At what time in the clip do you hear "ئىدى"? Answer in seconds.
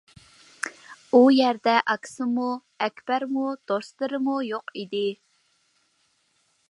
4.81-5.07